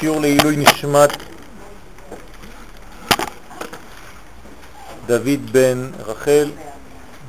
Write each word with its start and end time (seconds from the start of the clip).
שיעור 0.00 0.20
לעילוי 0.20 0.56
נשמת 0.56 1.10
דוד 5.06 5.52
בן 5.52 5.90
רחל 6.06 6.50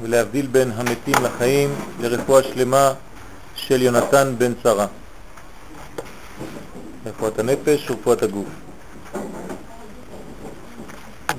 ולהבדיל 0.02 0.48
בין 0.48 0.72
המתים 0.76 1.14
לחיים 1.24 1.76
לרפואה 2.00 2.44
שלמה 2.44 2.94
של 3.56 3.82
יונתן 3.82 4.34
בן 4.38 4.54
שרה. 4.64 4.86
רפואת 7.06 7.40
הנפש 7.40 7.90
ורפואת 7.90 8.24
הגוף. 8.24 8.48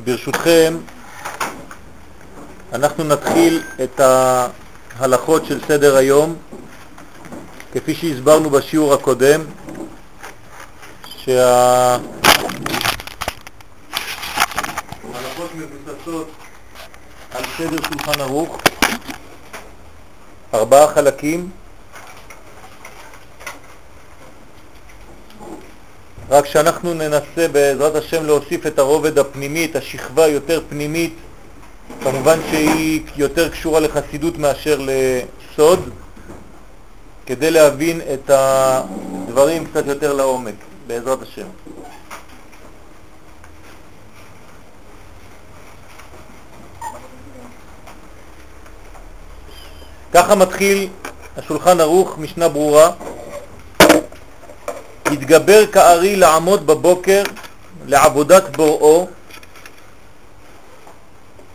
ברשותכם, 0.04 0.76
אנחנו 2.72 3.04
נתחיל 3.04 3.62
את 3.82 4.00
ההלכות 4.00 5.46
של 5.46 5.60
סדר 5.68 5.96
היום, 5.96 6.36
כפי 7.72 7.94
שהסברנו 7.94 8.50
בשיעור 8.50 8.94
הקודם, 8.94 9.40
שההלכות 11.24 12.00
מבוססות 15.54 16.28
על 17.34 17.42
סדר 17.58 17.76
שולחן 17.88 18.20
ערוך, 18.20 18.58
ארבעה 20.54 20.94
חלקים, 20.94 21.50
רק 26.30 26.46
שאנחנו 26.46 26.94
ננסה 26.94 27.48
בעזרת 27.52 27.94
השם 27.94 28.24
להוסיף 28.24 28.66
את 28.66 28.78
הרובד 28.78 29.18
הפנימי, 29.18 29.64
את 29.64 29.76
השכבה 29.76 30.26
יותר 30.26 30.62
פנימית, 30.68 31.14
כמובן 32.02 32.38
שהיא 32.50 33.02
יותר 33.16 33.48
קשורה 33.48 33.80
לחסידות 33.80 34.38
מאשר 34.38 34.80
לסוד, 34.80 35.90
כדי 37.26 37.50
להבין 37.50 38.00
את 38.14 38.30
הדברים 38.30 39.66
קצת 39.66 39.86
יותר 39.86 40.12
לעומק, 40.12 40.54
בעזרת 40.86 41.22
השם. 41.22 41.46
ככה 50.12 50.34
מתחיל 50.34 50.88
השולחן 51.36 51.80
ערוך, 51.80 52.18
משנה 52.18 52.48
ברורה. 52.48 52.90
יתגבר 55.12 55.66
כארי 55.66 56.16
לעמוד 56.16 56.66
בבוקר 56.66 57.22
לעבודת 57.86 58.56
בוראו, 58.56 59.08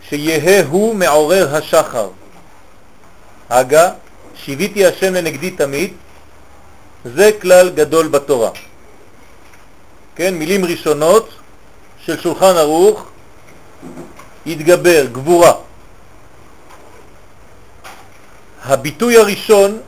שיהא 0.08 0.64
הוא 0.68 0.94
מעורר 0.94 1.56
השחר. 1.56 2.08
הגה, 3.50 3.90
שיוויתי 4.34 4.86
השם 4.86 5.14
לנגדי 5.14 5.50
תמיד, 5.50 5.92
זה 7.04 7.30
כלל 7.40 7.70
גדול 7.70 8.08
בתורה. 8.08 8.50
כן, 10.18 10.34
מילים 10.34 10.64
ראשונות 10.64 11.28
של 12.04 12.20
שולחן 12.20 12.56
ערוך, 12.56 13.06
יתגבר, 14.46 15.06
גבורה. 15.12 15.52
הביטוי 18.62 19.16
הראשון 19.18 19.80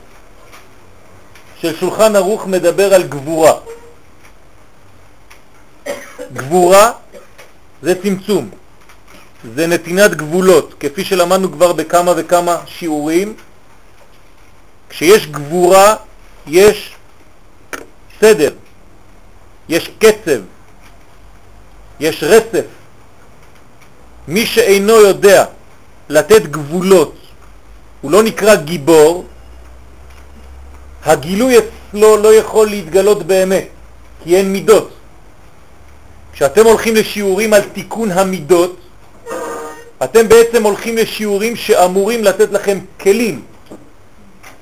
של 1.61 1.77
שולחן 1.77 2.15
ערוך 2.15 2.45
מדבר 2.45 2.93
על 2.93 3.03
גבורה. 3.03 3.53
גבורה 6.33 6.91
זה 7.81 8.01
צמצום, 8.01 8.49
זה 9.55 9.67
נתינת 9.67 10.15
גבולות, 10.15 10.73
כפי 10.79 11.05
שלמדנו 11.05 11.51
כבר 11.51 11.73
בכמה 11.73 12.11
וכמה 12.17 12.57
שיעורים. 12.65 13.35
כשיש 14.89 15.27
גבורה 15.27 15.95
יש 16.47 16.95
סדר, 18.21 18.51
יש 19.71 19.91
קצב, 19.99 20.41
יש 21.99 22.23
רצף. 22.23 22.65
מי 24.27 24.45
שאינו 24.45 24.93
יודע 24.93 25.45
לתת 26.09 26.41
גבולות, 26.41 27.15
הוא 28.01 28.11
לא 28.11 28.23
נקרא 28.23 28.55
גיבור, 28.55 29.25
הגילוי 31.05 31.55
אצלו 31.57 32.17
לא 32.17 32.33
יכול 32.33 32.67
להתגלות 32.67 33.23
באמת, 33.23 33.67
כי 34.23 34.35
אין 34.35 34.53
מידות. 34.53 34.89
כשאתם 36.33 36.65
הולכים 36.65 36.95
לשיעורים 36.95 37.53
על 37.53 37.61
תיקון 37.61 38.11
המידות, 38.11 38.77
אתם 40.03 40.27
בעצם 40.29 40.63
הולכים 40.63 40.97
לשיעורים 40.97 41.55
שאמורים 41.55 42.23
לתת 42.23 42.51
לכם 42.51 42.79
כלים, 42.99 43.41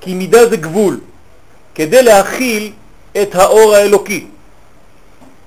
כי 0.00 0.14
מידה 0.14 0.48
זה 0.48 0.56
גבול, 0.56 1.00
כדי 1.74 2.02
להכיל 2.02 2.72
את 3.22 3.34
האור 3.34 3.74
האלוקי. 3.74 4.26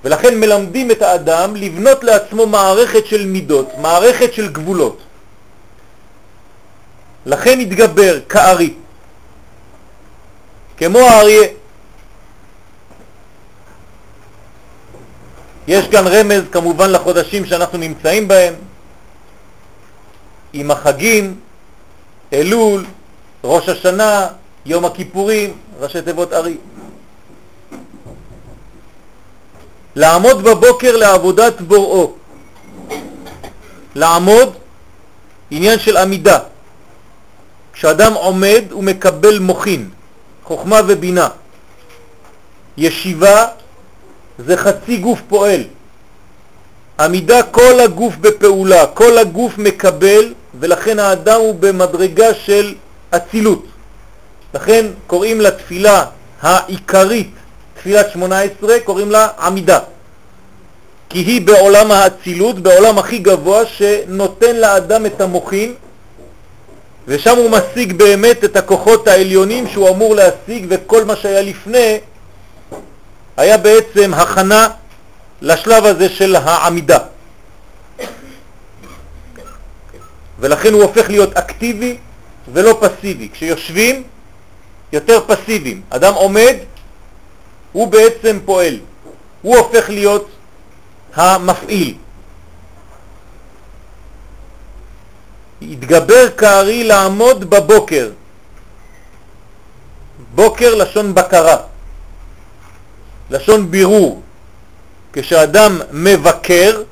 ולכן 0.04 0.40
מלמדים 0.40 0.90
את 0.90 1.02
האדם 1.02 1.56
לבנות 1.56 2.04
לעצמו 2.04 2.46
מערכת 2.46 3.06
של 3.06 3.26
מידות, 3.26 3.68
מערכת 3.78 4.34
של 4.34 4.52
גבולות. 4.52 4.98
לכן 7.26 7.60
התגבר 7.60 8.20
כארי. 8.28 8.74
כמו 10.76 10.98
האריה. 10.98 11.48
יש 15.68 15.88
כאן 15.88 16.06
רמז 16.06 16.42
כמובן 16.52 16.90
לחודשים 16.90 17.46
שאנחנו 17.46 17.78
נמצאים 17.78 18.28
בהם, 18.28 18.54
עם 20.52 20.70
החגים, 20.70 21.40
אלול, 22.32 22.84
ראש 23.44 23.68
השנה, 23.68 24.28
יום 24.66 24.84
הכיפורים, 24.84 25.56
ראשי 25.80 26.02
תיבות 26.02 26.32
ארי. 26.32 26.56
לעמוד 29.96 30.42
בבוקר 30.42 30.96
לעבודת 30.96 31.60
בוראו. 31.60 32.12
לעמוד, 33.94 34.54
עניין 35.50 35.78
של 35.78 35.96
עמידה. 35.96 36.38
כשאדם 37.72 38.12
עומד 38.14 38.64
הוא 38.70 38.84
מקבל 38.84 39.38
מוכין. 39.38 39.88
חוכמה 40.44 40.80
ובינה. 40.86 41.28
ישיבה 42.76 43.46
זה 44.38 44.56
חצי 44.56 44.96
גוף 44.96 45.20
פועל. 45.28 45.62
עמידה 47.00 47.42
כל 47.42 47.80
הגוף 47.80 48.16
בפעולה, 48.16 48.86
כל 48.86 49.18
הגוף 49.18 49.58
מקבל 49.58 50.34
ולכן 50.60 50.98
האדם 50.98 51.40
הוא 51.40 51.54
במדרגה 51.60 52.34
של 52.34 52.74
אצילות. 53.10 53.66
לכן 54.54 54.86
קוראים 55.06 55.40
לתפילה 55.40 56.04
העיקרית, 56.42 57.30
תפילת 57.84 58.10
18, 58.12 58.80
קוראים 58.84 59.10
לה 59.10 59.28
עמידה. 59.38 59.78
כי 61.08 61.18
היא 61.18 61.46
בעולם 61.46 61.90
האצילות, 61.90 62.58
בעולם 62.58 62.98
הכי 62.98 63.18
גבוה 63.18 63.66
שנותן 63.66 64.56
לאדם 64.56 65.06
את 65.06 65.20
המוחין 65.20 65.74
ושם 67.06 67.36
הוא 67.36 67.50
משיג 67.50 67.92
באמת 67.92 68.44
את 68.44 68.56
הכוחות 68.56 69.08
העליונים 69.08 69.68
שהוא 69.68 69.88
אמור 69.88 70.14
להשיג 70.14 70.66
וכל 70.68 71.04
מה 71.04 71.16
שהיה 71.16 71.42
לפני 71.42 71.98
היה 73.36 73.58
בעצם 73.58 74.14
הכנה 74.14 74.68
לשלב 75.42 75.84
הזה 75.84 76.08
של 76.08 76.36
העמידה. 76.36 76.98
ולכן 80.40 80.72
הוא 80.72 80.82
הופך 80.82 81.10
להיות 81.10 81.36
אקטיבי 81.36 81.96
ולא 82.52 82.78
פסיבי. 82.80 83.28
כשיושבים, 83.32 84.02
יותר 84.92 85.20
פסיביים. 85.26 85.82
אדם 85.90 86.14
עומד, 86.14 86.56
הוא 87.74 87.88
בעצם 87.88 88.38
פועל. 88.44 88.78
הוא 89.42 89.56
הופך 89.56 89.90
להיות 89.90 90.28
המפעיל. 91.14 91.94
התגבר 95.62 96.30
כארי 96.30 96.84
לעמוד 96.84 97.50
בבוקר. 97.50 98.10
בוקר 100.34 100.74
לשון 100.74 101.14
בקרה, 101.14 101.56
לשון 103.30 103.70
בירור. 103.70 104.22
כשאדם 105.12 105.80
מבקר, 105.92 106.82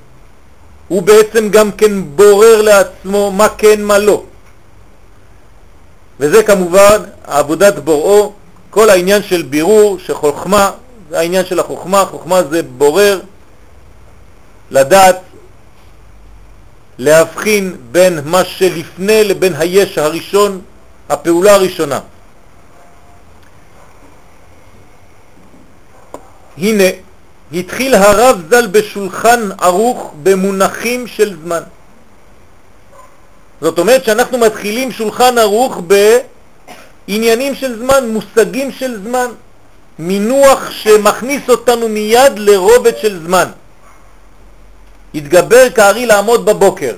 הוא 0.89 1.03
בעצם 1.03 1.49
גם 1.49 1.73
כן 1.73 2.17
בורר 2.17 2.63
לעצמו 2.63 3.31
מה 3.31 3.49
כן 3.49 3.83
מה 3.83 3.99
לא. 3.99 4.23
וזה 6.21 6.43
כמובן 6.43 7.03
עבודת 7.25 7.75
בוראו, 7.79 8.33
כל 8.73 8.91
העניין 8.91 9.23
של 9.23 9.43
בירור, 9.43 9.99
שחוכמה, 9.99 10.71
זה 11.11 11.19
העניין 11.19 11.45
של 11.47 11.61
החוכמה, 11.61 12.05
חוכמה 12.05 12.43
זה 12.43 12.63
בורר, 12.63 13.21
לדעת 14.71 15.21
להבחין 16.99 17.77
בין 17.93 18.21
מה 18.25 18.45
שלפני 18.45 19.25
לבין 19.25 19.55
היש 19.59 19.99
הראשון, 19.99 20.61
הפעולה 21.09 21.55
הראשונה. 21.55 22.01
הנה, 26.59 26.85
התחיל 27.53 27.95
הרב 27.95 28.43
ז"ל 28.51 28.67
בשולחן 28.67 29.49
ערוך 29.61 30.15
במונחים 30.23 31.07
של 31.07 31.37
זמן. 31.45 31.63
זאת 33.61 33.79
אומרת 33.79 34.05
שאנחנו 34.05 34.39
מתחילים 34.39 34.93
שולחן 34.93 35.39
ערוך 35.39 35.77
בעניינים 37.09 37.55
של 37.55 37.79
זמן, 37.79 38.09
מושגים 38.09 38.73
של 38.73 39.03
זמן. 39.03 39.27
מינוח 39.99 40.71
שמכניס 40.71 41.49
אותנו 41.49 41.89
מיד 41.89 42.39
לרובד 42.39 42.99
של 42.99 43.21
זמן. 43.27 43.49
התגבר 45.15 45.71
כארי 45.71 46.07
לעמוד 46.07 46.45
בבוקר. 46.45 46.95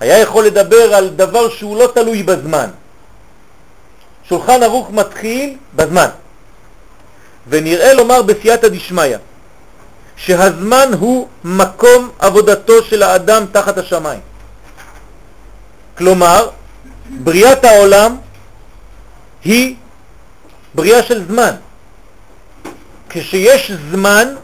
היה 0.00 0.18
יכול 0.18 0.44
לדבר 0.44 0.94
על 0.94 1.08
דבר 1.08 1.48
שהוא 1.48 1.76
לא 1.76 1.86
תלוי 1.94 2.22
בזמן. 2.22 2.70
שולחן 4.28 4.62
ערוך 4.62 4.90
מתחיל 4.90 5.56
בזמן. 5.76 6.08
ונראה 7.48 7.94
לומר 7.94 8.22
בסייעתא 8.22 8.68
דשמיא 8.68 9.16
שהזמן 10.16 10.88
הוא 10.98 11.28
מקום 11.44 12.10
עבודתו 12.18 12.82
של 12.82 13.02
האדם 13.02 13.44
תחת 13.52 13.78
השמיים. 13.78 14.20
כלומר, 15.98 16.48
בריאת 17.10 17.64
העולם 17.64 18.16
היא 19.44 19.74
בריאה 20.74 21.02
של 21.02 21.24
זמן. 21.28 21.50
כשיש 23.08 23.72
זמן, 23.90 24.34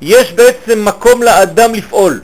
יש 0.00 0.32
בעצם 0.32 0.84
מקום 0.84 1.22
לאדם 1.22 1.74
לפעול. 1.74 2.20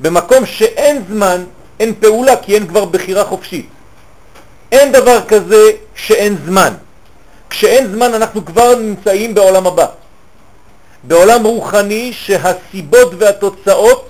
במקום 0.00 0.46
שאין 0.46 1.02
זמן, 1.08 1.44
אין 1.80 1.94
פעולה, 2.00 2.36
כי 2.36 2.54
אין 2.54 2.66
כבר 2.66 2.84
בחירה 2.84 3.24
חופשית. 3.24 3.68
אין 4.72 4.92
דבר 4.92 5.20
כזה 5.28 5.70
שאין 5.94 6.36
זמן. 6.46 6.74
כשאין 7.50 7.92
זמן 7.92 8.14
אנחנו 8.14 8.44
כבר 8.44 8.74
נמצאים 8.74 9.34
בעולם 9.34 9.66
הבא. 9.66 9.86
בעולם 11.02 11.44
רוחני 11.44 12.12
שהסיבות 12.12 13.12
והתוצאות 13.18 14.08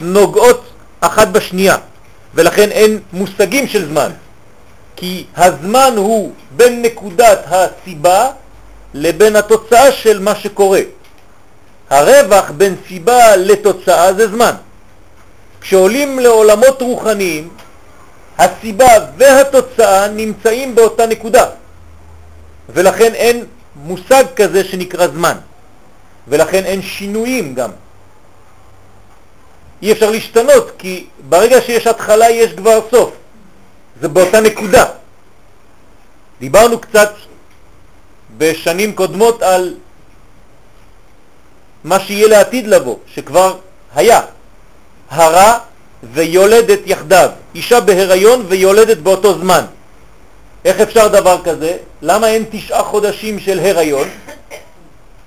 נוגעות 0.00 0.64
אחת 1.00 1.28
בשנייה, 1.28 1.76
ולכן 2.34 2.70
אין 2.70 3.00
מושגים 3.12 3.66
של 3.66 3.88
זמן. 3.88 4.10
כי 4.96 5.24
הזמן 5.36 5.92
הוא 5.96 6.32
בין 6.56 6.82
נקודת 6.82 7.44
הסיבה 7.46 8.30
לבין 8.94 9.36
התוצאה 9.36 9.92
של 9.92 10.20
מה 10.20 10.34
שקורה. 10.34 10.80
הרווח 11.90 12.50
בין 12.50 12.76
סיבה 12.88 13.36
לתוצאה 13.36 14.12
זה 14.12 14.28
זמן. 14.28 14.54
כשעולים 15.60 16.18
לעולמות 16.18 16.82
רוחניים, 16.82 17.48
הסיבה 18.38 18.86
והתוצאה 19.16 20.08
נמצאים 20.08 20.74
באותה 20.74 21.06
נקודה, 21.06 21.46
ולכן 22.68 23.14
אין 23.14 23.44
מושג 23.76 24.24
כזה 24.36 24.64
שנקרא 24.64 25.06
זמן, 25.06 25.36
ולכן 26.28 26.64
אין 26.64 26.82
שינויים 26.82 27.54
גם. 27.54 27.70
אי 29.84 29.92
אפשר 29.92 30.10
להשתנות, 30.10 30.70
כי 30.78 31.06
ברגע 31.28 31.60
שיש 31.60 31.86
התחלה 31.86 32.30
יש 32.30 32.52
כבר 32.52 32.80
סוף. 32.90 33.10
זה 34.00 34.08
באותה 34.08 34.40
נקודה. 34.40 34.84
דיברנו 36.40 36.78
קצת 36.78 37.12
בשנים 38.36 38.94
קודמות 38.94 39.42
על 39.42 39.74
מה 41.84 42.00
שיהיה 42.00 42.28
לעתיד 42.28 42.66
לבוא, 42.66 42.96
שכבר 43.14 43.56
היה. 43.94 44.20
הרה 45.10 45.58
ויולדת 46.12 46.80
יחדיו, 46.86 47.30
אישה 47.54 47.80
בהיריון 47.80 48.44
ויולדת 48.48 48.98
באותו 48.98 49.38
זמן. 49.38 49.64
איך 50.64 50.80
אפשר 50.80 51.08
דבר 51.08 51.42
כזה? 51.44 51.76
למה 52.02 52.28
אין 52.28 52.44
תשעה 52.50 52.82
חודשים 52.82 53.40
של 53.40 53.58
הריון? 53.58 54.08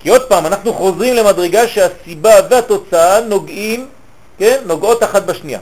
כי 0.00 0.08
עוד 0.08 0.22
פעם, 0.22 0.46
אנחנו 0.46 0.74
חוזרים 0.74 1.14
למדרגה 1.14 1.68
שהסיבה 1.68 2.34
והתוצאה 2.50 3.20
נוגעים, 3.20 3.88
כן, 4.38 4.58
נוגעות 4.66 5.02
אחת 5.02 5.22
בשנייה. 5.22 5.60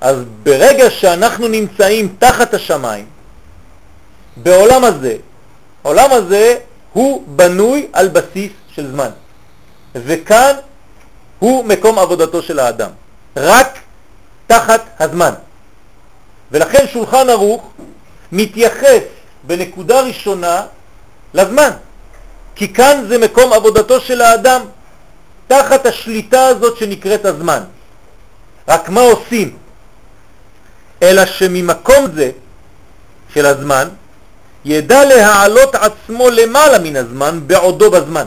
אז 0.00 0.16
ברגע 0.42 0.90
שאנחנו 0.90 1.48
נמצאים 1.48 2.16
תחת 2.18 2.54
השמיים, 2.54 3.06
בעולם 4.36 4.84
הזה, 4.84 5.16
העולם 5.84 6.12
הזה 6.12 6.58
הוא 6.92 7.24
בנוי 7.26 7.88
על 7.92 8.08
בסיס 8.08 8.52
של 8.74 8.90
זמן. 8.90 9.10
וכאן 9.94 10.52
הוא 11.38 11.64
מקום 11.64 11.98
עבודתו 11.98 12.42
של 12.42 12.58
האדם, 12.58 12.90
רק 13.36 13.78
תחת 14.46 14.84
הזמן. 14.98 15.32
ולכן 16.52 16.84
שולחן 16.92 17.30
ערוך 17.30 17.70
מתייחס 18.32 19.02
בנקודה 19.42 20.00
ראשונה 20.00 20.66
לזמן, 21.34 21.70
כי 22.54 22.74
כאן 22.74 23.04
זה 23.08 23.18
מקום 23.18 23.52
עבודתו 23.52 24.00
של 24.00 24.20
האדם, 24.20 24.62
תחת 25.46 25.86
השליטה 25.86 26.46
הזאת 26.46 26.76
שנקראת 26.76 27.24
הזמן. 27.24 27.62
רק 28.68 28.88
מה 28.88 29.00
עושים? 29.00 29.56
אלא 31.02 31.26
שממקום 31.26 32.06
זה 32.14 32.30
של 33.34 33.46
הזמן 33.46 33.88
ידע 34.64 35.04
להעלות 35.04 35.74
עצמו 35.74 36.30
למעלה 36.30 36.78
מן 36.78 36.96
הזמן 36.96 37.40
בעודו 37.46 37.90
בזמן. 37.90 38.26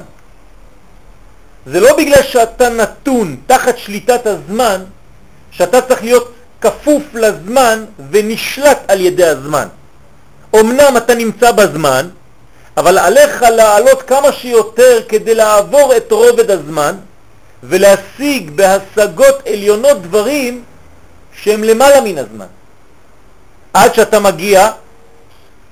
זה 1.66 1.80
לא 1.80 1.98
בגלל 1.98 2.24
שאתה 2.24 2.70
נתון 2.70 3.36
תחת 3.48 3.78
שליטת 3.78 4.26
הזמן 4.26 4.84
שאתה 5.52 5.82
צריך 5.82 6.04
להיות 6.04 6.34
כפוף 6.62 7.04
לזמן 7.14 7.86
ונשלט 8.12 8.80
על 8.88 9.02
ידי 9.02 9.26
הזמן. 9.26 9.68
אמנם 10.56 10.98
אתה 10.98 11.16
נמצא 11.16 11.52
בזמן, 11.52 12.10
אבל 12.78 12.98
עליך 12.98 13.42
לעלות 13.42 14.02
כמה 14.02 14.32
שיותר 14.32 15.02
כדי 15.10 15.36
לעבור 15.36 15.98
את 15.98 16.12
רובד 16.12 16.52
הזמן 16.52 16.96
ולהשיג 17.64 18.52
בהשגות 18.52 19.48
עליונות 19.48 20.02
דברים 20.02 20.64
שהם 21.42 21.64
למעלה 21.64 22.02
מן 22.02 22.18
הזמן. 22.18 22.46
עד 23.74 23.94
שאתה 23.94 24.20
מגיע 24.20 24.72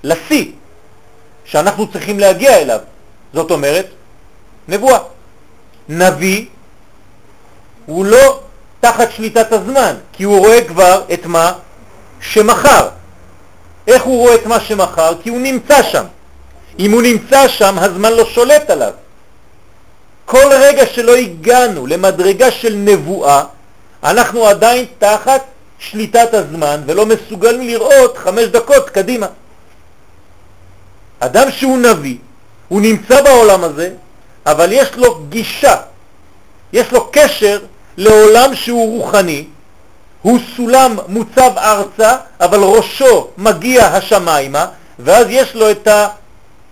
לשיא 0.03 0.51
שאנחנו 1.45 1.91
צריכים 1.91 2.19
להגיע 2.19 2.57
אליו. 2.57 2.79
זאת 3.33 3.51
אומרת, 3.51 3.87
נבואה. 4.67 4.99
נביא 5.89 6.45
הוא 7.85 8.05
לא 8.05 8.39
תחת 8.79 9.11
שליטת 9.11 9.51
הזמן, 9.51 9.95
כי 10.13 10.23
הוא 10.23 10.39
רואה 10.39 10.63
כבר 10.67 11.03
את 11.13 11.25
מה 11.25 11.53
שמחר. 12.21 12.89
איך 13.87 14.03
הוא 14.03 14.17
רואה 14.17 14.35
את 14.35 14.45
מה 14.45 14.59
שמחר? 14.59 15.13
כי 15.23 15.29
הוא 15.29 15.39
נמצא 15.39 15.83
שם. 15.83 16.05
אם 16.79 16.91
הוא 16.91 17.01
נמצא 17.01 17.47
שם, 17.47 17.79
הזמן 17.79 18.13
לא 18.13 18.25
שולט 18.25 18.69
עליו. 18.69 18.93
כל 20.27 20.51
רגע 20.51 20.85
שלא 20.85 21.15
הגענו 21.15 21.87
למדרגה 21.87 22.51
של 22.51 22.73
נבואה, 22.75 23.43
אנחנו 24.03 24.47
עדיין 24.47 24.85
תחת 24.99 25.41
שליטת 25.79 26.33
הזמן 26.33 26.81
ולא 26.85 27.05
מסוגלים 27.05 27.67
לראות 27.67 28.17
חמש 28.17 28.43
דקות 28.43 28.89
קדימה. 28.89 29.27
אדם 31.19 31.51
שהוא 31.51 31.77
נביא, 31.77 32.17
הוא 32.67 32.81
נמצא 32.81 33.21
בעולם 33.21 33.63
הזה, 33.63 33.89
אבל 34.45 34.69
יש 34.71 34.89
לו 34.95 35.19
גישה, 35.29 35.75
יש 36.73 36.91
לו 36.91 37.09
קשר 37.11 37.59
לעולם 37.97 38.55
שהוא 38.55 38.97
רוחני, 39.01 39.45
הוא 40.21 40.39
סולם 40.55 40.97
מוצב 41.07 41.51
ארצה, 41.57 42.15
אבל 42.39 42.59
ראשו 42.59 43.27
מגיע 43.37 43.85
השמיימה, 43.85 44.65
ואז 44.99 45.27
יש 45.29 45.55
לו 45.55 45.71
את 45.71 45.87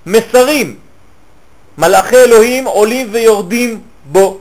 המסרים. 0.05 0.84
מלאכי 1.77 2.15
אלוהים 2.15 2.65
עולים 2.65 3.07
ויורדים 3.11 3.81
בו. 4.05 4.39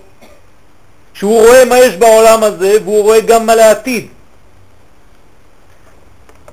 שהוא 1.15 1.47
רואה 1.47 1.65
מה 1.65 1.79
יש 1.79 1.95
בעולם 1.97 2.43
הזה, 2.43 2.77
והוא 2.85 3.03
רואה 3.03 3.21
גם 3.21 3.47
מה 3.47 3.55
לעתיד. 3.55 4.07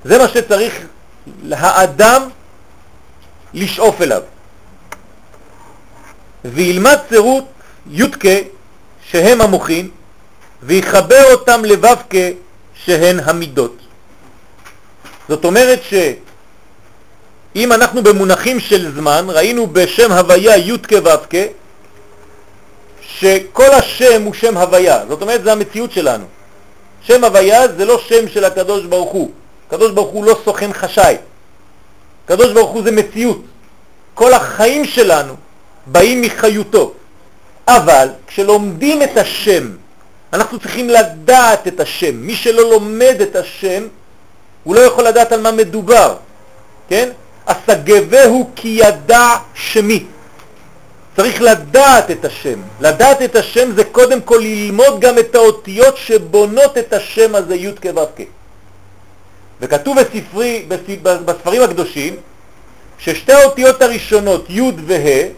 זה 0.04 0.18
מה 0.18 0.28
שצריך 0.28 0.86
האדם 1.50 2.28
לשאוף 3.54 4.02
אליו. 4.02 4.22
וילמד 6.44 6.98
צירות 7.08 7.44
יודקה 7.90 8.38
שהם 9.10 9.40
המוחין 9.40 9.88
ויחבר 10.62 11.22
אותם 11.32 11.64
לבבקה 11.64 12.28
שהן 12.74 13.20
המידות. 13.20 13.76
זאת 15.28 15.44
אומרת 15.44 15.80
שאם 17.54 17.72
אנחנו 17.72 18.02
במונחים 18.02 18.60
של 18.60 18.94
זמן, 18.94 19.26
ראינו 19.28 19.66
בשם 19.66 20.12
הוויה 20.12 20.56
יודקה 20.56 20.98
ובקה 20.98 21.38
שכל 23.02 23.70
השם 23.72 24.22
הוא 24.22 24.34
שם 24.34 24.56
הוויה, 24.56 25.04
זאת 25.08 25.22
אומרת 25.22 25.44
זה 25.44 25.52
המציאות 25.52 25.92
שלנו. 25.92 26.24
שם 27.02 27.24
הוויה 27.24 27.68
זה 27.68 27.84
לא 27.84 27.98
שם 27.98 28.28
של 28.28 28.44
הקדוש 28.44 28.84
ברוך 28.84 29.12
הוא, 29.12 29.30
הקדוש 29.68 29.90
ברוך 29.90 30.10
הוא 30.10 30.24
לא 30.24 30.36
סוכן 30.44 30.72
חשאי, 30.72 31.16
הקדוש 32.24 32.52
ברוך 32.52 32.70
הוא 32.70 32.82
זה 32.82 32.90
מציאות. 32.90 33.42
כל 34.14 34.32
החיים 34.32 34.84
שלנו 34.84 35.34
באים 35.86 36.22
מחיותו. 36.22 36.92
אבל 37.68 38.08
כשלומדים 38.26 39.02
את 39.02 39.16
השם, 39.16 39.70
אנחנו 40.32 40.58
צריכים 40.58 40.88
לדעת 40.88 41.68
את 41.68 41.80
השם. 41.80 42.14
מי 42.14 42.34
שלא 42.34 42.70
לומד 42.70 43.16
את 43.22 43.36
השם, 43.36 43.86
הוא 44.64 44.74
לא 44.74 44.80
יכול 44.80 45.04
לדעת 45.04 45.32
על 45.32 45.40
מה 45.40 45.52
מדובר, 45.52 46.16
כן? 46.88 47.08
אסגבהו 47.46 48.50
כי 48.56 48.68
ידע 48.68 49.28
שמי. 49.54 50.04
צריך 51.16 51.42
לדעת 51.42 52.10
את 52.10 52.24
השם. 52.24 52.60
לדעת 52.80 53.22
את 53.22 53.36
השם 53.36 53.72
זה 53.72 53.84
קודם 53.84 54.20
כל 54.20 54.38
ללמוד 54.42 55.00
גם 55.00 55.18
את 55.18 55.34
האותיות 55.34 55.96
שבונות 55.96 56.78
את 56.78 56.92
השם 56.92 57.34
הזה 57.34 57.54
י' 57.54 57.72
כו' 57.82 58.24
וכתוב 59.60 59.96
בספרי, 60.00 60.66
בספרים 61.24 61.62
הקדושים 61.62 62.16
ששתי 62.98 63.32
האותיות 63.32 63.82
הראשונות, 63.82 64.50
י' 64.50 64.70
וה', 64.86 65.28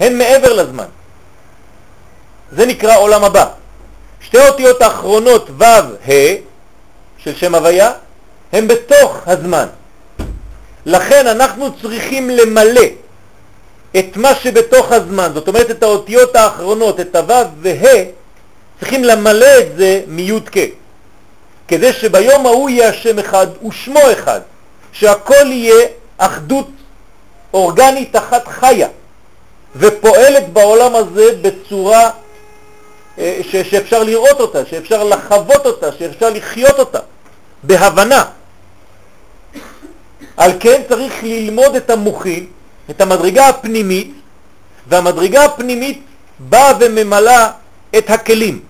הן 0.00 0.18
מעבר 0.18 0.52
לזמן. 0.52 0.86
זה 2.52 2.66
נקרא 2.66 2.96
עולם 2.96 3.24
הבא. 3.24 3.46
שתי 4.20 4.38
האותיות 4.38 4.82
האחרונות, 4.82 5.50
ו', 5.58 5.64
ה', 5.64 6.36
של 7.18 7.34
שם 7.36 7.54
הוויה, 7.54 7.92
הן 8.52 8.68
בתוך 8.68 9.18
הזמן. 9.26 9.66
לכן 10.86 11.26
אנחנו 11.26 11.68
צריכים 11.82 12.30
למלא 12.30 12.86
את 13.98 14.16
מה 14.16 14.34
שבתוך 14.34 14.92
הזמן, 14.92 15.30
זאת 15.34 15.48
אומרת 15.48 15.70
את 15.70 15.82
האותיות 15.82 16.36
האחרונות, 16.36 17.00
את 17.00 17.16
הו' 17.16 17.34
וה', 17.60 18.04
צריכים 18.80 19.04
למלא 19.04 19.58
את 19.58 19.76
זה 19.76 20.02
מי' 20.06 20.40
כ', 20.52 20.58
כדי 21.68 21.92
שביום 21.92 22.46
ההוא 22.46 22.70
יהיה 22.70 22.88
השם 22.88 23.18
אחד 23.18 23.46
ושמו 23.68 24.00
אחד, 24.12 24.40
שהכל 24.92 25.46
יהיה 25.46 25.86
אחדות 26.18 26.68
אורגנית 27.54 28.16
אחת 28.16 28.48
חיה 28.48 28.88
ופועלת 29.76 30.48
בעולם 30.52 30.94
הזה 30.94 31.24
בצורה 31.42 32.10
אה, 33.18 33.40
ש, 33.42 33.56
שאפשר 33.56 34.02
לראות 34.02 34.40
אותה, 34.40 34.66
שאפשר 34.66 35.04
לחוות 35.04 35.66
אותה, 35.66 35.92
שאפשר 35.98 36.30
לחיות 36.30 36.78
אותה, 36.78 36.98
בהבנה. 37.62 38.24
על 40.36 40.52
כן 40.60 40.82
צריך 40.88 41.22
ללמוד 41.22 41.76
את 41.76 41.90
המוחין, 41.90 42.46
את 42.90 43.00
המדרגה 43.00 43.48
הפנימית, 43.48 44.14
והמדרגה 44.88 45.44
הפנימית 45.44 46.02
באה 46.38 46.72
וממלאה 46.80 47.50
את 47.98 48.10
הכלים. 48.10 48.60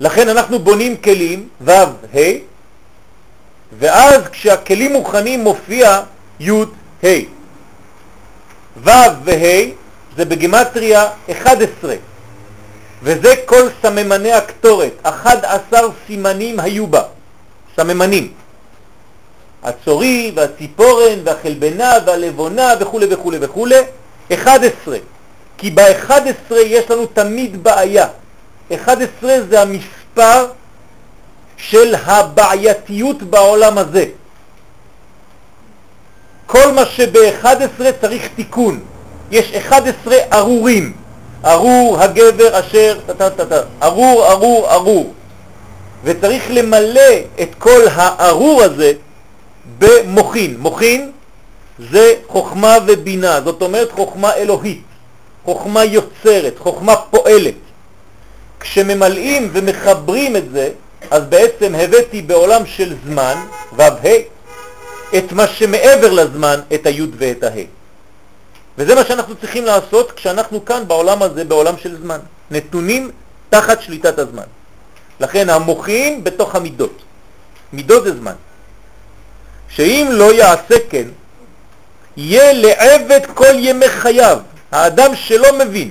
לכן 0.00 0.28
אנחנו 0.28 0.58
בונים 0.58 0.96
כלים, 0.96 1.48
ו', 1.60 1.70
ה', 1.70 2.18
ואז 3.78 4.22
כשהכלים 4.32 4.92
מוכנים 4.92 5.40
מופיע 5.40 6.00
י', 6.40 6.50
ה'. 7.02 7.06
ו' 8.84 8.90
וה' 9.24 9.64
זה 10.16 10.24
בגימטריה 10.24 11.08
11, 11.30 11.94
וזה 13.02 13.34
כל 13.46 13.68
סממני 13.82 14.32
הקטורת, 14.32 14.92
11 15.02 15.80
סימנים 16.06 16.60
היו 16.60 16.86
בה, 16.86 17.02
סממנים. 17.76 18.32
הצורי 19.62 20.32
והציפורן 20.34 21.18
והחלבנה 21.24 21.92
והלבונה 22.06 22.74
וכו' 22.80 23.00
וכו' 23.10 23.32
וכו', 23.40 23.66
11. 24.34 24.96
כי 25.58 25.70
ב-11 25.70 26.54
יש 26.54 26.90
לנו 26.90 27.06
תמיד 27.06 27.62
בעיה. 27.62 28.06
11 28.74 29.36
זה 29.48 29.62
המספר 29.62 30.46
של 31.56 31.94
הבעייתיות 32.04 33.22
בעולם 33.22 33.78
הזה. 33.78 34.04
כל 36.46 36.72
מה 36.72 36.86
שב-11 36.86 37.82
צריך 38.00 38.28
תיקון. 38.36 38.80
יש 39.30 39.52
11 39.52 40.16
ארורים. 40.32 40.92
ארור 41.44 42.00
הגבר 42.00 42.60
אשר, 42.60 42.98
ארור, 43.82 44.30
ארור, 44.30 44.72
ארור. 44.72 45.14
וצריך 46.04 46.44
למלא 46.50 47.12
את 47.42 47.48
כל 47.58 47.80
הארור 47.92 48.62
הזה 48.62 48.92
במוחין. 49.78 50.56
מוחין 50.58 51.12
זה 51.90 52.14
חוכמה 52.26 52.76
ובינה, 52.86 53.40
זאת 53.40 53.62
אומרת 53.62 53.92
חוכמה 53.92 54.34
אלוהית, 54.34 54.82
חוכמה 55.44 55.84
יוצרת, 55.84 56.58
חוכמה 56.58 56.96
פועלת. 56.96 57.54
כשממלאים 58.60 59.50
ומחברים 59.52 60.36
את 60.36 60.50
זה, 60.50 60.70
אז 61.10 61.22
בעצם 61.24 61.74
הבאתי 61.74 62.22
בעולם 62.22 62.66
של 62.66 62.94
זמן, 63.06 63.34
ו"ה, 63.76 64.16
את 65.18 65.32
מה 65.32 65.46
שמעבר 65.46 66.12
לזמן, 66.12 66.60
את 66.74 66.86
הי' 66.86 67.06
ואת 67.18 67.44
ה'. 67.44 67.82
וזה 68.78 68.94
מה 68.94 69.04
שאנחנו 69.04 69.34
צריכים 69.36 69.64
לעשות 69.64 70.12
כשאנחנו 70.12 70.64
כאן 70.64 70.82
בעולם 70.88 71.22
הזה, 71.22 71.44
בעולם 71.44 71.74
של 71.78 71.96
זמן. 72.02 72.18
נתונים 72.50 73.10
תחת 73.50 73.82
שליטת 73.82 74.18
הזמן. 74.18 74.42
לכן 75.20 75.50
המוחים 75.50 76.24
בתוך 76.24 76.54
המידות. 76.54 77.02
מידות 77.72 78.04
זה 78.04 78.16
זמן. 78.16 78.34
שאם 79.76 80.08
לא 80.10 80.32
יעשה 80.32 80.74
כן, 80.90 81.08
יהיה 82.16 82.52
לעבד 82.52 83.20
כל 83.34 83.54
ימי 83.58 83.88
חייו. 83.88 84.38
האדם 84.72 85.16
שלא 85.16 85.58
מבין 85.58 85.90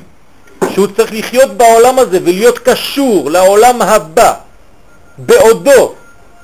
שהוא 0.74 0.88
צריך 0.98 1.14
לחיות 1.14 1.52
בעולם 1.52 2.00
הזה 2.00 2.20
ולהיות 2.24 2.60
קשור 2.60 3.32
לעולם 3.32 3.82
הבא 3.82 4.34
בעודו 5.18 5.94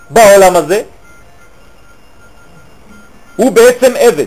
בעולם 0.10 0.56
הזה, 0.56 0.82
הוא 3.36 3.52
בעצם 3.52 3.94
עבד. 4.00 4.26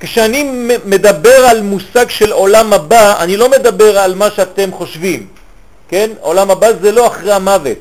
כשאני 0.00 0.68
מדבר 0.84 1.46
על 1.46 1.62
מושג 1.62 2.10
של 2.10 2.32
עולם 2.32 2.72
הבא, 2.72 3.22
אני 3.22 3.36
לא 3.36 3.50
מדבר 3.50 3.98
על 3.98 4.14
מה 4.14 4.30
שאתם 4.30 4.72
חושבים, 4.72 5.26
כן? 5.88 6.10
עולם 6.20 6.50
הבא 6.50 6.68
זה 6.82 6.92
לא 6.92 7.06
אחרי 7.06 7.32
המוות. 7.32 7.78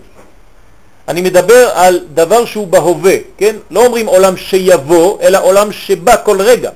אני 1.07 1.21
מדבר 1.21 1.69
על 1.73 1.99
דבר 2.13 2.45
שהוא 2.45 2.67
בהווה, 2.67 3.15
כן? 3.37 3.55
לא 3.71 3.85
אומרים 3.85 4.05
עולם 4.05 4.37
שיבוא, 4.37 5.21
אלא 5.21 5.39
עולם 5.41 5.71
שבא 5.71 6.15
כל 6.23 6.41
רגע. 6.41 6.69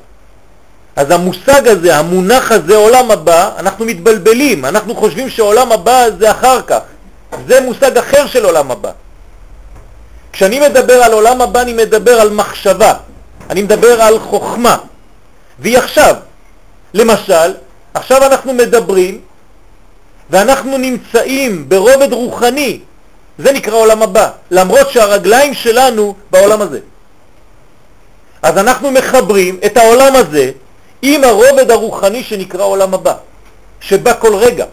אז 0.96 1.12
המושג 1.12 1.68
הזה, 1.68 1.98
המונח 1.98 2.52
הזה, 2.52 2.76
עולם 2.76 3.12
הבא, 3.12 3.52
אנחנו 3.60 3.86
מתבלבלים, 3.86 4.66
אנחנו 4.66 4.96
חושבים 4.96 5.30
שעולם 5.30 5.72
הבא 5.72 6.06
זה 6.20 6.32
אחר 6.32 6.62
כך. 6.62 6.80
זה 7.48 7.62
מושג 7.62 7.98
אחר 7.98 8.28
של 8.28 8.46
עולם 8.46 8.72
הבא. 8.72 8.92
כשאני 10.34 10.60
מדבר 10.60 11.04
על 11.04 11.14
עולם 11.14 11.42
הבא, 11.42 11.62
אני 11.62 11.74
מדבר 11.74 12.22
על 12.22 12.30
מחשבה, 12.30 12.94
אני 13.50 13.62
מדבר 13.62 14.02
על 14.02 14.20
חוכמה, 14.20 14.78
והיא 15.60 15.78
עכשיו. 15.78 16.16
למשל, 16.94 17.54
עכשיו 17.94 18.26
אנחנו 18.26 18.54
מדברים 18.54 19.22
ואנחנו 20.30 20.78
נמצאים 20.78 21.70
ברובד 21.70 22.14
רוחני, 22.14 22.80
זה 23.44 23.52
נקרא 23.52 23.76
עולם 23.76 24.02
הבא, 24.02 24.30
למרות 24.52 24.92
שהרגליים 24.92 25.54
שלנו 25.54 26.16
בעולם 26.32 26.62
הזה. 26.62 26.80
אז 28.42 28.58
אנחנו 28.58 28.92
מחברים 28.92 29.60
את 29.66 29.78
העולם 29.78 30.16
הזה 30.16 30.52
עם 31.02 31.24
הרובד 31.24 31.72
הרוחני 31.72 32.24
שנקרא 32.24 32.64
עולם 32.64 32.94
הבא, 32.94 33.14
שבא 33.82 34.14
כל 34.20 34.36
רגע. 34.36 34.66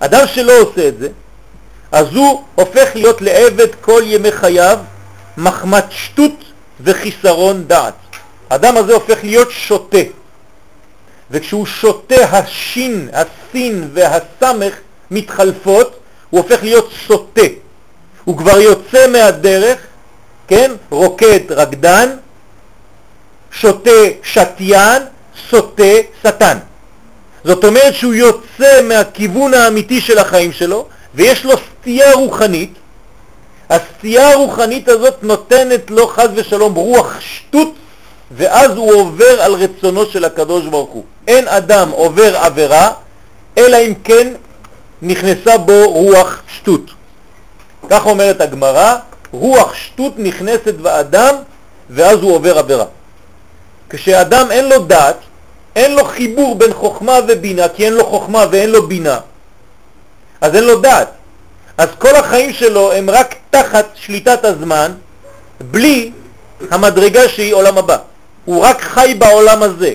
אדם 0.00 0.26
שלא 0.26 0.52
עושה 0.60 0.88
את 0.88 0.98
זה, 0.98 1.08
אז 1.92 2.06
הוא 2.14 2.42
הופך 2.54 2.90
להיות 2.94 3.22
לעבד 3.22 3.74
כל 3.80 4.02
ימי 4.04 4.32
חייו 4.32 4.78
מחמת 5.36 5.84
שטות 5.90 6.44
וחיסרון 6.80 7.64
דעת. 7.66 7.94
האדם 8.50 8.76
הזה 8.76 8.94
הופך 8.94 9.18
להיות 9.22 9.50
שוטה, 9.50 9.98
וכשהוא 11.30 11.66
שוטה 11.66 12.24
השין, 12.24 13.08
הסין 13.12 13.90
והסמך 13.92 14.74
מתחלפות, 15.10 15.95
הוא 16.36 16.42
הופך 16.42 16.62
להיות 16.62 16.90
סוטה. 17.06 17.46
הוא 18.24 18.36
כבר 18.36 18.60
יוצא 18.60 19.06
מהדרך, 19.06 19.78
כן? 20.48 20.70
רוקד 20.90 21.52
רקדן, 21.52 22.16
שוטה 23.50 23.90
שתיין, 24.22 25.02
סוטה 25.50 25.94
שטן. 26.22 26.58
זאת 27.44 27.64
אומרת 27.64 27.94
שהוא 27.94 28.14
יוצא 28.14 28.82
מהכיוון 28.82 29.54
האמיתי 29.54 30.00
של 30.00 30.18
החיים 30.18 30.52
שלו, 30.52 30.88
ויש 31.14 31.44
לו 31.44 31.52
סטייה 31.56 32.12
רוחנית. 32.12 32.72
הסטייה 33.70 34.32
הרוחנית 34.32 34.88
הזאת 34.88 35.22
נותנת 35.22 35.90
לו 35.90 36.06
חז 36.06 36.28
ושלום 36.34 36.74
רוח 36.74 37.20
שטות 37.20 37.74
ואז 38.30 38.70
הוא 38.70 38.92
עובר 38.92 39.42
על 39.42 39.52
רצונו 39.54 40.06
של 40.06 40.24
הקדוש 40.24 40.66
ברוך 40.66 40.90
הוא. 40.90 41.04
אין 41.28 41.48
אדם 41.48 41.90
עובר 41.90 42.36
עבירה, 42.36 42.92
אלא 43.58 43.76
אם 43.76 43.92
כן 44.04 44.32
נכנסה 45.06 45.58
בו 45.58 45.90
רוח 45.90 46.42
שטות. 46.48 46.90
כך 47.90 48.06
אומרת 48.06 48.40
הגמרא, 48.40 48.96
רוח 49.32 49.74
שטות 49.74 50.12
נכנסת 50.18 50.74
באדם 50.74 51.34
ואז 51.90 52.18
הוא 52.18 52.34
עובר 52.34 52.58
עבירה. 52.58 52.84
כשאדם 53.90 54.50
אין 54.50 54.68
לו 54.68 54.78
דעת, 54.78 55.16
אין 55.76 55.94
לו 55.94 56.04
חיבור 56.04 56.54
בין 56.54 56.72
חוכמה 56.72 57.18
ובינה, 57.28 57.68
כי 57.68 57.84
אין 57.84 57.92
לו 57.92 58.04
חוכמה 58.04 58.44
ואין 58.50 58.70
לו 58.70 58.88
בינה, 58.88 59.18
אז 60.40 60.54
אין 60.54 60.64
לו 60.64 60.80
דעת. 60.80 61.08
אז 61.78 61.88
כל 61.98 62.16
החיים 62.16 62.52
שלו 62.52 62.92
הם 62.92 63.10
רק 63.10 63.34
תחת 63.50 63.86
שליטת 63.94 64.44
הזמן, 64.44 64.92
בלי 65.60 66.10
המדרגה 66.70 67.28
שהיא 67.28 67.54
עולם 67.54 67.78
הבא. 67.78 67.96
הוא 68.44 68.62
רק 68.62 68.80
חי 68.80 69.14
בעולם 69.18 69.62
הזה. 69.62 69.94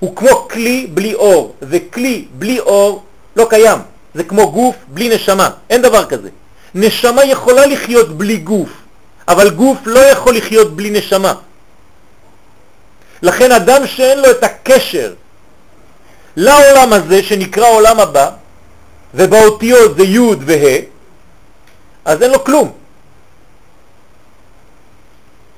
הוא 0.00 0.16
כמו 0.16 0.48
כלי 0.48 0.86
בלי 0.94 1.14
אור, 1.14 1.54
וכלי 1.62 2.24
בלי 2.38 2.58
אור 2.60 3.02
לא 3.36 3.46
קיים. 3.50 3.78
זה 4.14 4.24
כמו 4.24 4.52
גוף 4.52 4.76
בלי 4.88 5.08
נשמה, 5.08 5.50
אין 5.70 5.82
דבר 5.82 6.06
כזה. 6.06 6.28
נשמה 6.74 7.24
יכולה 7.24 7.66
לחיות 7.66 8.18
בלי 8.18 8.36
גוף, 8.36 8.68
אבל 9.28 9.50
גוף 9.50 9.78
לא 9.86 10.00
יכול 10.00 10.36
לחיות 10.36 10.76
בלי 10.76 10.90
נשמה. 10.90 11.34
לכן 13.22 13.52
אדם 13.52 13.86
שאין 13.86 14.18
לו 14.18 14.30
את 14.30 14.44
הקשר 14.44 15.14
לעולם 16.36 16.92
הזה 16.92 17.22
שנקרא 17.22 17.68
עולם 17.68 18.00
הבא, 18.00 18.30
ובאותיות 19.14 19.96
זה 19.96 20.02
י' 20.02 20.18
וה', 20.46 20.80
אז 22.04 22.22
אין 22.22 22.30
לו 22.30 22.44
כלום. 22.44 22.72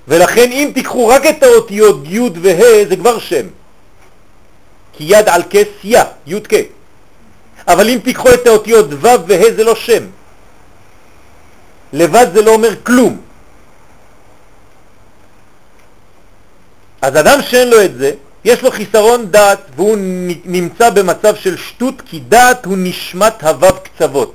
ולכן 0.08 0.52
אם 0.52 0.70
תיקחו 0.74 1.08
רק 1.08 1.26
את 1.26 1.42
האותיות 1.42 2.00
י' 2.04 2.20
וה' 2.42 2.88
זה 2.88 2.96
כבר 2.96 3.18
שם. 3.18 3.46
כי 4.92 5.04
יד 5.04 5.28
על 5.28 5.42
כס 5.50 5.68
יא, 5.84 6.02
י' 6.26 6.40
כ'. 6.48 6.75
אבל 7.68 7.88
אם 7.88 7.98
תיקחו 8.04 8.28
את 8.34 8.46
האותיות 8.46 8.86
ו' 8.92 9.06
וה' 9.26 9.54
זה 9.56 9.64
לא 9.64 9.74
שם. 9.74 10.04
לבד 11.92 12.26
זה 12.34 12.42
לא 12.42 12.50
אומר 12.50 12.74
כלום. 12.82 13.20
אז 17.02 17.16
אדם 17.16 17.42
שאין 17.42 17.68
לו 17.68 17.84
את 17.84 17.98
זה, 17.98 18.12
יש 18.44 18.62
לו 18.62 18.70
חיסרון 18.70 19.30
דעת 19.30 19.58
והוא 19.76 19.96
נמצא 20.44 20.90
במצב 20.90 21.36
של 21.36 21.56
שטות 21.56 22.02
כי 22.06 22.20
דעת 22.28 22.64
הוא 22.64 22.76
נשמת 22.78 23.42
הוו 23.42 23.68
קצוות. 23.82 24.34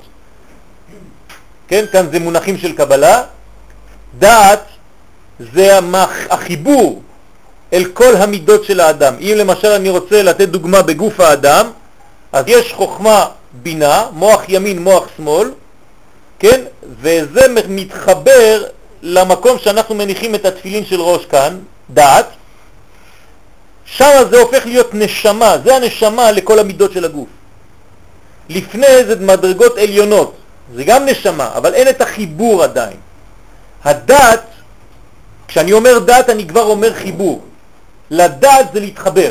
כן, 1.68 1.84
כאן 1.92 2.06
זה 2.12 2.18
מונחים 2.18 2.58
של 2.58 2.72
קבלה. 2.72 3.22
דעת 4.18 4.64
זה 5.54 5.78
המח, 5.78 6.10
החיבור 6.30 7.02
אל 7.72 7.84
כל 7.92 8.16
המידות 8.16 8.64
של 8.64 8.80
האדם. 8.80 9.14
אם 9.20 9.34
למשל 9.36 9.68
אני 9.68 9.88
רוצה 9.88 10.22
לתת 10.22 10.48
דוגמה 10.48 10.82
בגוף 10.82 11.20
האדם, 11.20 11.70
אז 12.32 12.44
יש 12.46 12.72
חוכמה 12.72 13.26
בינה, 13.52 14.06
מוח 14.12 14.42
ימין, 14.48 14.82
מוח 14.82 15.08
שמאל, 15.16 15.50
כן? 16.38 16.60
וזה 17.00 17.40
מתחבר 17.68 18.64
למקום 19.02 19.58
שאנחנו 19.58 19.94
מניחים 19.94 20.34
את 20.34 20.44
התפילין 20.44 20.84
של 20.84 21.00
ראש 21.00 21.26
כאן, 21.26 21.58
דעת, 21.90 22.26
שם 23.84 24.22
זה 24.30 24.40
הופך 24.40 24.66
להיות 24.66 24.94
נשמה, 24.94 25.56
זה 25.64 25.76
הנשמה 25.76 26.30
לכל 26.30 26.58
המידות 26.58 26.92
של 26.92 27.04
הגוף. 27.04 27.28
לפני 28.48 29.04
זה 29.06 29.16
מדרגות 29.16 29.78
עליונות, 29.78 30.34
זה 30.74 30.84
גם 30.84 31.06
נשמה, 31.06 31.50
אבל 31.54 31.74
אין 31.74 31.88
את 31.88 32.00
החיבור 32.00 32.62
עדיין. 32.62 32.96
הדת, 33.84 34.42
כשאני 35.48 35.72
אומר 35.72 35.98
דת 35.98 36.30
אני 36.30 36.46
כבר 36.46 36.62
אומר 36.62 36.94
חיבור. 36.94 37.42
לדעת 38.10 38.72
זה 38.72 38.80
להתחבר, 38.80 39.30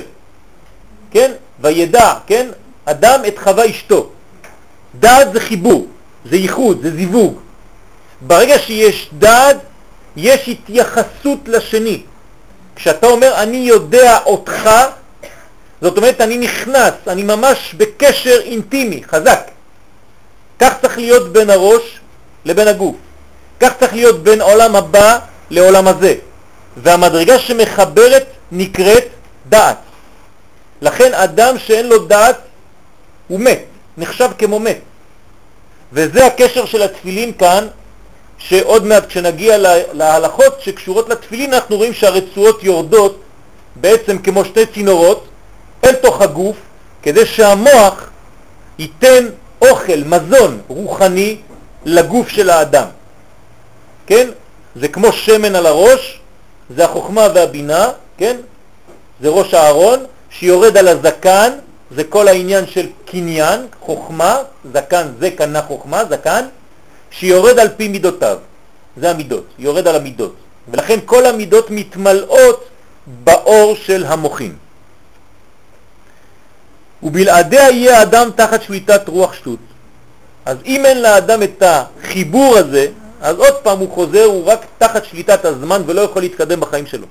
כן? 1.11 1.31
וידע, 1.59 2.13
כן? 2.27 2.47
אדם 2.85 3.21
את 3.27 3.37
חווה 3.37 3.69
אשתו. 3.69 4.09
דעת 4.99 5.33
זה 5.33 5.39
חיבור, 5.39 5.87
זה 6.25 6.35
ייחוד, 6.35 6.81
זה 6.81 6.95
זיווג. 6.95 7.39
ברגע 8.21 8.59
שיש 8.59 9.09
דעת, 9.19 9.57
יש 10.15 10.49
התייחסות 10.49 11.39
לשני. 11.47 12.03
כשאתה 12.75 13.07
אומר 13.07 13.33
אני 13.43 13.57
יודע 13.57 14.17
אותך, 14.25 14.69
זאת 15.81 15.97
אומרת 15.97 16.21
אני 16.21 16.37
נכנס, 16.37 16.93
אני 17.07 17.23
ממש 17.23 17.75
בקשר 17.77 18.39
אינטימי, 18.43 19.03
חזק. 19.03 19.51
כך 20.59 20.73
צריך 20.81 20.97
להיות 20.97 21.33
בין 21.33 21.49
הראש 21.49 21.99
לבין 22.45 22.67
הגוף. 22.67 22.95
כך 23.59 23.71
צריך 23.79 23.93
להיות 23.93 24.23
בין 24.23 24.41
עולם 24.41 24.75
הבא 24.75 25.19
לעולם 25.49 25.87
הזה. 25.87 26.15
והמדרגה 26.77 27.39
שמחברת 27.39 28.25
נקראת 28.51 29.07
דעת. 29.49 29.77
לכן 30.81 31.13
אדם 31.13 31.59
שאין 31.59 31.87
לו 31.87 32.05
דעת 32.05 32.37
הוא 33.31 33.39
מת, 33.39 33.59
נחשב 33.97 34.29
כמו 34.37 34.59
מת. 34.59 34.79
וזה 35.93 36.25
הקשר 36.25 36.65
של 36.65 36.83
התפילין 36.83 37.33
כאן 37.33 37.67
שעוד 38.37 38.85
מעט 38.85 39.05
כשנגיע 39.05 39.57
להלכות 39.93 40.61
שקשורות 40.61 41.09
לתפילין 41.09 41.53
אנחנו 41.53 41.77
רואים 41.77 41.93
שהרצועות 41.93 42.63
יורדות 42.63 43.21
בעצם 43.75 44.17
כמו 44.17 44.45
שתי 44.45 44.65
צינורות 44.65 45.27
אל 45.83 45.93
תוך 45.93 46.21
הגוף 46.21 46.55
כדי 47.03 47.25
שהמוח 47.25 48.09
ייתן 48.79 49.25
אוכל, 49.61 50.03
מזון 50.05 50.61
רוחני 50.67 51.37
לגוף 51.85 52.29
של 52.29 52.49
האדם. 52.49 52.87
כן? 54.07 54.29
זה 54.75 54.87
כמו 54.87 55.11
שמן 55.11 55.55
על 55.55 55.65
הראש, 55.65 56.19
זה 56.75 56.85
החוכמה 56.85 57.27
והבינה, 57.35 57.89
כן? 58.17 58.37
זה 59.21 59.29
ראש 59.29 59.53
הארון, 59.53 59.99
שיורד 60.29 60.77
על 60.77 60.87
הזקן, 60.87 61.51
זה 61.95 62.03
כל 62.03 62.27
העניין 62.27 62.67
של 62.67 62.87
קניין, 63.05 63.67
חוכמה, 63.79 64.37
זקן 64.73 65.07
זה 65.19 65.31
קנה 65.31 65.61
חוכמה, 65.61 66.05
זקן, 66.05 66.45
שיורד 67.11 67.59
על 67.59 67.69
פי 67.77 67.87
מידותיו. 67.87 68.37
זה 68.97 69.09
המידות, 69.09 69.45
יורד 69.59 69.87
על 69.87 69.95
המידות. 69.95 70.35
ולכן 70.67 70.99
כל 71.05 71.25
המידות 71.25 71.69
מתמלאות 71.69 72.67
באור 73.23 73.75
של 73.75 74.05
המוחים. 74.05 74.55
ובלעדיה 77.03 77.69
יהיה 77.71 78.01
אדם 78.01 78.29
תחת 78.35 78.61
שליטת 78.63 79.07
רוח 79.07 79.33
שטות. 79.33 79.59
אז 80.45 80.57
אם 80.65 80.85
אין 80.85 81.01
לאדם 81.01 81.43
את 81.43 81.63
החיבור 81.65 82.57
הזה, 82.57 82.87
אז 83.21 83.35
עוד 83.37 83.55
פעם 83.63 83.79
הוא 83.79 83.91
חוזר, 83.91 84.23
הוא 84.23 84.45
רק 84.45 84.65
תחת 84.77 85.05
שליטת 85.05 85.45
הזמן 85.45 85.81
ולא 85.85 86.01
יכול 86.01 86.21
להתקדם 86.21 86.59
בחיים 86.59 86.85
שלו. 86.85 87.07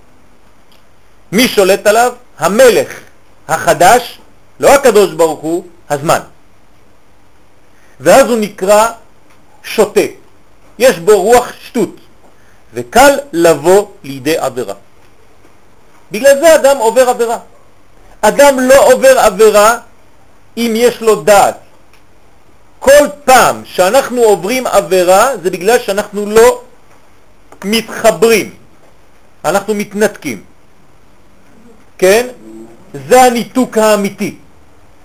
מי 1.32 1.48
שולט 1.48 1.86
עליו? 1.86 2.12
המלך 2.38 2.88
החדש, 3.48 4.19
לא 4.60 4.74
הקדוש 4.74 5.12
ברוך 5.12 5.40
הוא, 5.40 5.64
הזמן. 5.90 6.20
ואז 8.00 8.26
הוא 8.26 8.38
נקרא 8.38 8.88
שוטה. 9.62 10.00
יש 10.78 10.98
בו 10.98 11.22
רוח 11.22 11.52
שטות, 11.64 11.96
וקל 12.74 13.18
לבוא 13.32 13.86
לידי 14.04 14.38
עבירה. 14.38 14.74
בגלל 16.12 16.40
זה 16.40 16.54
אדם 16.54 16.76
עובר 16.76 17.08
עבירה. 17.08 17.38
אדם 18.20 18.60
לא 18.60 18.92
עובר 18.92 19.18
עבירה 19.18 19.78
אם 20.56 20.72
יש 20.76 21.00
לו 21.00 21.22
דעת. 21.22 21.56
כל 22.78 23.04
פעם 23.24 23.62
שאנחנו 23.64 24.22
עוברים 24.22 24.66
עבירה 24.66 25.36
זה 25.42 25.50
בגלל 25.50 25.78
שאנחנו 25.78 26.26
לא 26.26 26.62
מתחברים, 27.64 28.54
אנחנו 29.44 29.74
מתנתקים. 29.74 30.42
כן? 31.98 32.26
זה 33.08 33.22
הניתוק 33.22 33.78
האמיתי. 33.78 34.36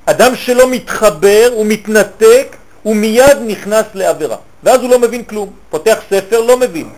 אדם 0.06 0.36
שלא 0.36 0.72
מתחבר, 0.72 1.50
הוא 1.54 1.65
מתנתק, 1.65 2.56
הוא 2.84 2.96
מיד 2.96 3.38
נכנס 3.48 3.86
לעבירה. 3.94 4.38
ואז 4.63 4.82
הוא 4.82 4.89
לא 4.89 5.00
מבין 5.00 5.24
כלום. 5.24 5.54
פותח 5.70 5.98
ספר, 6.10 6.41
לא 6.41 6.58
מבין. 6.58 6.89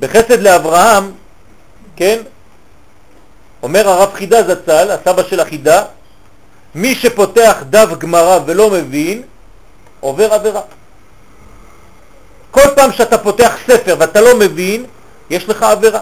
בחסד 0.00 0.42
לאברהם, 0.42 1.12
כן, 1.96 2.18
אומר 3.62 3.88
הרב 3.88 4.14
חידה 4.14 4.42
זצ"ל, 4.42 4.90
הסבא 4.90 5.22
של 5.22 5.40
החידה, 5.40 5.84
מי 6.74 6.94
שפותח 6.94 7.62
דף 7.70 7.88
גמרא 7.98 8.38
ולא 8.46 8.70
מבין, 8.70 9.22
עובר 10.00 10.34
עבירה. 10.34 10.60
כל 12.50 12.68
פעם 12.76 12.92
שאתה 12.92 13.18
פותח 13.18 13.56
ספר 13.66 13.96
ואתה 13.98 14.20
לא 14.20 14.38
מבין, 14.38 14.84
יש 15.30 15.48
לך 15.48 15.62
עבירה. 15.62 16.00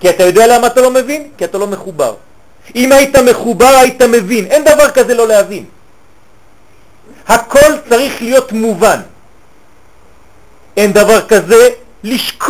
כי 0.00 0.10
אתה 0.10 0.22
יודע 0.22 0.46
למה 0.46 0.66
אתה 0.66 0.80
לא 0.80 0.90
מבין? 0.90 1.30
כי 1.38 1.44
אתה 1.44 1.58
לא 1.58 1.66
מחובר. 1.66 2.14
אם 2.76 2.92
היית 2.92 3.16
מחובר 3.16 3.66
היית 3.66 4.02
מבין, 4.02 4.46
אין 4.46 4.64
דבר 4.64 4.90
כזה 4.90 5.14
לא 5.14 5.28
להבין. 5.28 5.64
הכל 7.28 7.72
צריך 7.88 8.22
להיות 8.22 8.52
מובן. 8.52 9.00
אין 10.76 10.92
דבר 10.92 11.26
כזה 11.26 11.68
לשקול 12.04 12.42